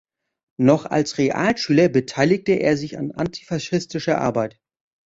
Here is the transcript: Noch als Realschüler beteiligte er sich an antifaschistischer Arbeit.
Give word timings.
Noch 0.59 0.87
als 0.87 1.19
Realschüler 1.19 1.87
beteiligte 1.87 2.53
er 2.53 2.75
sich 2.75 2.97
an 2.97 3.11
antifaschistischer 3.11 4.17
Arbeit. 4.19 4.59